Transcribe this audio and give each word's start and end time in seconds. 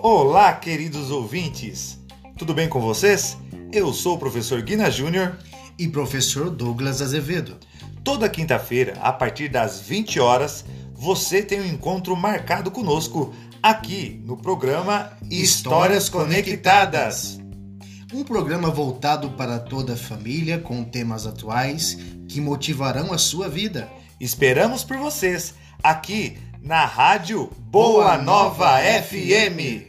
Olá, 0.00 0.52
queridos 0.52 1.10
ouvintes! 1.10 1.98
Tudo 2.38 2.54
bem 2.54 2.68
com 2.68 2.80
vocês? 2.80 3.36
Eu 3.72 3.92
sou 3.92 4.14
o 4.14 4.18
professor 4.18 4.62
Guina 4.62 4.88
Júnior 4.92 5.36
e 5.76 5.88
professor 5.88 6.50
Douglas 6.50 7.02
Azevedo. 7.02 7.56
Toda 8.04 8.28
quinta-feira, 8.28 8.96
a 9.02 9.12
partir 9.12 9.48
das 9.48 9.80
20 9.80 10.20
horas, 10.20 10.64
você 10.94 11.42
tem 11.42 11.60
um 11.60 11.66
encontro 11.66 12.14
marcado 12.14 12.70
conosco 12.70 13.34
aqui 13.60 14.22
no 14.24 14.36
programa 14.36 15.10
Histórias 15.28 16.08
Conectadas. 16.08 17.40
Um 18.14 18.22
programa 18.22 18.70
voltado 18.70 19.30
para 19.30 19.58
toda 19.58 19.94
a 19.94 19.96
família 19.96 20.58
com 20.58 20.84
temas 20.84 21.26
atuais 21.26 21.98
que 22.28 22.40
motivarão 22.40 23.12
a 23.12 23.18
sua 23.18 23.48
vida. 23.48 23.88
Esperamos 24.20 24.84
por 24.84 24.96
vocês 24.96 25.54
aqui 25.82 26.38
na 26.62 26.84
Rádio 26.84 27.50
Boa 27.58 28.16
Nova 28.16 28.78
FM. 28.78 29.87